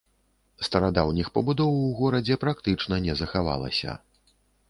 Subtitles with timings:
[0.67, 3.91] Старадаўніх пабудоў у горадзе практычна не захавалася.